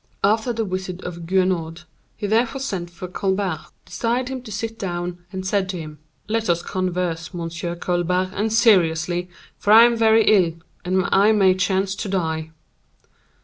After 0.23 0.51
the 0.51 0.65
visit 0.65 1.03
of 1.03 1.27
Guenaud, 1.27 1.83
he 2.17 2.25
therefore 2.25 2.59
sent 2.59 2.89
for 2.89 3.07
Colbert, 3.07 3.67
desired 3.85 4.29
him 4.29 4.41
to 4.41 4.51
sit 4.51 4.79
down, 4.79 5.19
and 5.31 5.45
said 5.45 5.69
to 5.69 5.77
him: 5.79 5.99
"Let 6.27 6.49
us 6.49 6.63
converse, 6.63 7.35
Monsieur 7.35 7.75
Colbert, 7.75 8.31
and 8.33 8.51
seriously, 8.51 9.29
for 9.59 9.71
I 9.71 9.83
am 9.83 9.95
very 9.95 10.23
ill, 10.23 10.55
and 10.83 11.07
I 11.11 11.33
may 11.33 11.53
chance 11.53 11.93
to 11.97 12.09
die." 12.09 12.49